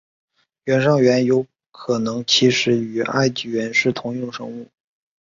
[0.63, 4.67] 原上猿有可能其实与埃及猿是同一种生物。